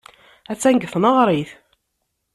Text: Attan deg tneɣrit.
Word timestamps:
Attan 0.51 0.75
deg 0.77 0.87
tneɣrit. 0.91 1.51